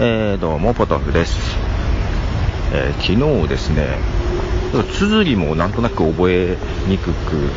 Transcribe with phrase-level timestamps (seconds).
[0.00, 1.36] えー、どうもポトフです、
[2.72, 3.98] えー、昨日ですね
[4.92, 7.50] 綴りもなんとなく覚えにくく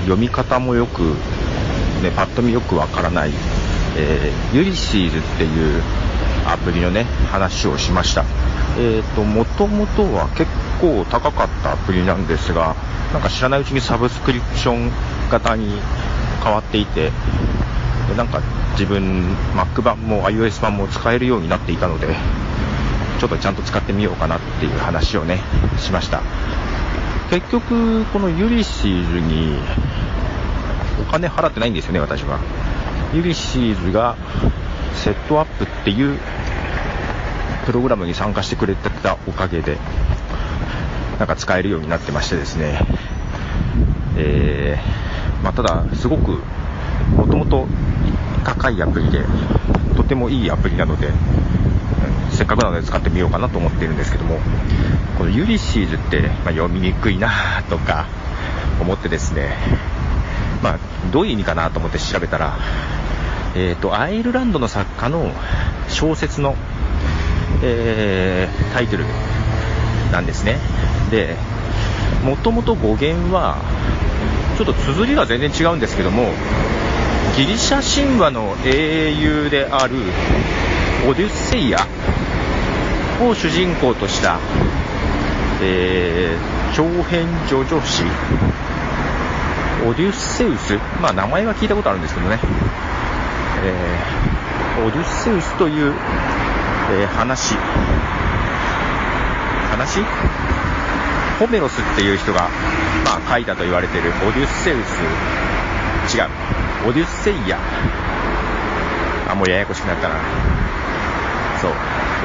[0.00, 1.14] 読み方もよく、
[2.02, 3.30] ね、パッと見よくわからない、
[3.96, 5.80] えー、ユリシーズっていう
[6.44, 8.24] アプリのね話をしました。
[8.76, 12.74] えーと、もともとは結構高かったアプリなんですが、
[13.12, 14.90] なんか知らないうちにサブスクリプション
[15.30, 15.68] 型に
[16.42, 17.12] 変わっていて、
[18.16, 18.40] なんか
[18.78, 22.14] 自分 Mac 版も iOS 版も使えるようになっていたので
[23.18, 25.40] ちょっとちゃんと使ってみようかなっていう話をね
[25.78, 26.22] しました。
[27.28, 29.58] 結局このユリシーズに
[31.00, 32.38] お金払ってないんですよね私は。
[33.12, 34.16] ユリシーズが
[34.94, 36.18] セットアップっていう
[37.66, 39.76] プログラムに参加してくれてたおかげで
[41.18, 42.80] なんか使えるようになってましてですね。
[44.16, 46.40] えー、まあ、ただすごく
[47.16, 47.66] もともと
[48.44, 49.24] 高いアプリで、
[49.96, 51.08] とてもいいアプリなので、
[52.30, 54.38] せっかくなので使ってみようかなと思っているんですけども、
[55.18, 57.30] このユリシーズって、まあ、読みにくいな
[57.68, 58.06] とか
[58.80, 59.56] 思ってですね、
[60.62, 60.78] まあ、
[61.12, 62.56] どういう意味かなと思って調べたら、
[63.54, 65.32] えーと、アイルランドの作家の
[65.88, 66.54] 小説の、
[67.62, 69.04] えー、タイトル
[70.12, 70.58] なんですね。
[71.10, 71.36] で、
[72.24, 73.56] もともと語源は、
[74.56, 76.30] ちょっと綴りが全然違うんですけども、
[77.36, 79.94] ギリシャ神話の英雄である
[81.08, 81.78] オデュッセイア
[83.22, 84.38] を主人公とした、
[85.62, 88.02] えー、長編叙々詩
[89.86, 92.38] オデュッセウス、まあ名前は聞いたことあるんですけどね、
[93.64, 95.94] えー、オデュッセウスという、
[96.90, 97.54] えー、話、
[99.70, 100.02] 話？
[101.38, 102.48] ホメロスっていう人が、
[103.04, 106.28] まあ、書いたと言われているオデュッセウス、違う、
[106.86, 107.58] オデュッセイア。
[109.30, 110.14] あ、もうややこしくなったな。
[111.60, 111.72] そう。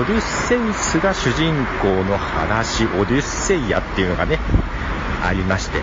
[0.00, 4.38] オデュッセウスが主人公の話、オデュッセイアっていうのがね、
[5.22, 5.78] ありまして。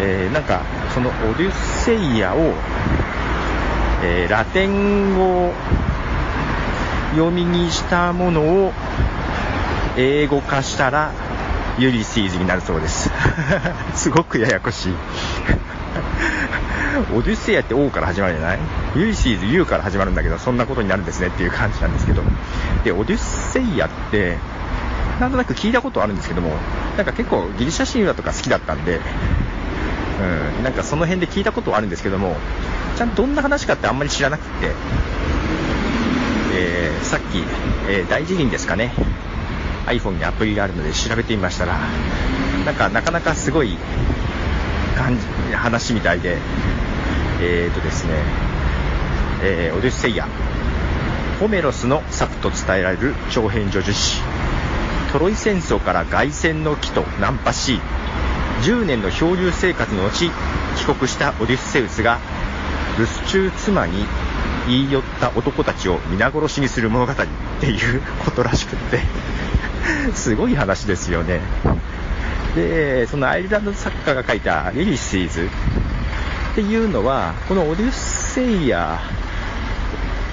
[0.00, 0.62] えー、なんか、
[0.94, 2.54] そのオデュッセイアを、
[4.02, 5.52] えー、ラテン語
[7.12, 8.72] 読みにしたものを
[9.96, 11.12] 英語化したら
[11.78, 13.10] ユリシーズになるそうです
[13.94, 14.94] すごくややこしい
[17.14, 18.58] オデュッセイヤって O から始まるじゃない？
[18.96, 22.22] ユリシーズ U から始まるんだけど、そんなことになるんですねっていう感じなんですけど。
[22.84, 24.36] で、オデュッセイヤって、
[25.20, 26.50] なんとなく聞いたことあるんですけども、
[26.96, 29.00] なんか結構ギリシャ神話とか好きだったんで、
[30.58, 32.36] うん、なんかその辺で聞いたことはあるんですけども、
[32.96, 34.70] ちゃんとどんな話かってあんまり知らなくて、
[36.54, 37.42] えー、さっき、
[37.88, 38.92] えー、大辞林ですかね、
[39.86, 41.78] iPhone にアプリがあるので調べてみましたら、
[42.66, 43.76] なんかなかなかすごい
[44.96, 46.36] 感じ、話みたいで、
[47.44, 48.12] えーとですね、
[49.42, 50.28] えー、オデュッセイア、
[51.40, 54.20] ホメロスの作と伝えられる長編叙述詩、
[55.12, 57.80] トロイ戦争から凱旋の木とナンパし、
[58.62, 60.30] 10年の漂流生活の後、
[60.76, 62.20] 帰国したオデュッセウスが、
[62.96, 64.06] 留守中妻に
[64.68, 67.16] 言い寄った男たちを皆殺しにする物語っ
[67.60, 69.00] ていうことらしくって
[70.14, 71.40] すごい話ですよね。
[72.54, 75.48] で、そのアイルランド作家が書いたリリシーズ。
[76.52, 79.00] っていうのは、このオデュッセイア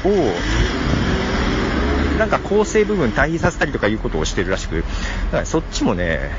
[0.04, 0.10] を、
[2.20, 4.84] なんか構成部分対比させたりとかいうことをしてるらしく、だ
[5.32, 6.32] からそっちもね、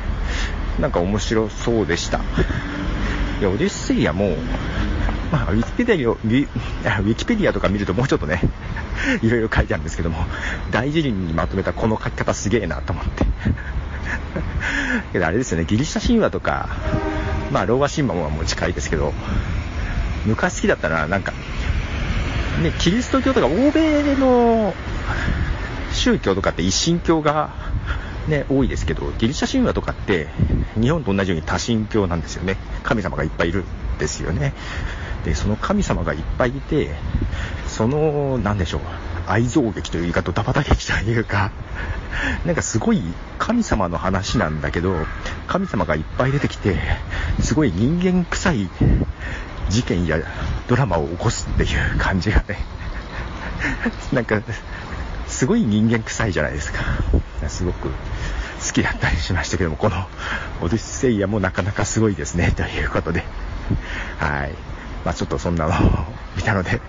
[0.79, 2.19] なんか面白そうでした。
[3.41, 4.37] いや、オデュッセイアも、
[5.33, 8.43] まあ、ウィキペディアを、ウィキペディアとか見るともうちょっとね、
[9.23, 10.27] いろいろ書いてあるんですけども、
[10.71, 13.25] 大辞林にまとめたこの書き方すげえなと思って。
[15.15, 16.69] けどあれですよね、ギリシャ神話とか、
[17.51, 19.15] まあ、ローマ神話も近いですけど、
[20.27, 21.33] 昔好きだったら、なんか、
[22.63, 24.75] ね、キリスト教とか欧米の
[25.93, 27.51] 宗教とかって一神教が、
[28.29, 30.29] ね、多いですけど、ギリシャ神話とかって、
[30.81, 32.57] 日本と同じように多神教なんですよね。
[32.83, 34.53] 神様がいっぱいいるんですよね。
[35.25, 36.95] で、その神様がいっぱいいて、
[37.67, 38.81] その、なんでしょう、
[39.27, 41.51] 愛憎劇というか、ドタバタ劇というか、
[42.45, 43.03] なんかすごい
[43.39, 44.97] 神様の話なんだけど、
[45.47, 46.77] 神様がいっぱい出てきて、
[47.41, 48.71] すごい人間臭い
[49.71, 50.19] 事件や
[50.69, 52.59] ドラマを起こすっていう感じがね、
[54.13, 54.43] なんか、
[55.27, 56.81] すごい人間臭いじゃないですか。
[57.49, 60.07] すごく好きだったりしましたけども、この
[60.61, 63.25] オデュッセイヤもなかなかすごいですね、ということで。
[64.19, 64.55] はい。
[65.05, 66.05] まあちょっとそんなのを
[66.37, 66.81] 見たので、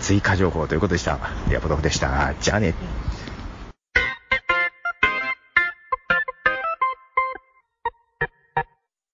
[0.00, 1.18] 追加情報ということでした。
[1.48, 2.34] では、ポトフでした。
[2.40, 2.74] じゃあね。